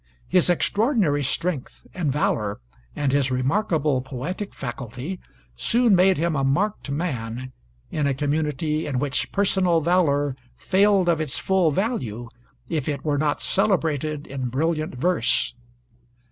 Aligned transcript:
His 0.27 0.49
extraordinary 0.49 1.21
strength 1.21 1.85
and 1.93 2.11
valor 2.11 2.59
and 2.95 3.11
his 3.11 3.29
remarkable 3.29 4.01
poetic 4.01 4.51
faculty 4.51 5.19
soon 5.55 5.95
made 5.95 6.17
him 6.17 6.35
a 6.35 6.43
marked 6.43 6.89
man, 6.89 7.51
in 7.91 8.07
a 8.07 8.15
community 8.15 8.87
in 8.87 8.97
which 8.97 9.31
personal 9.31 9.79
valor 9.79 10.35
failed 10.57 11.07
of 11.07 11.21
its 11.21 11.37
full 11.37 11.69
value 11.69 12.29
if 12.67 12.89
it 12.89 13.05
were 13.05 13.19
not 13.19 13.41
celebrated 13.41 14.25
in 14.25 14.49
brilliant 14.49 14.95
verse. 14.95 15.53